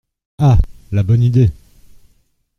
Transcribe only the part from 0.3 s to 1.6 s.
Ah! la bonne idée!